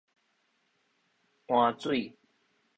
[1.45, 2.17] 單水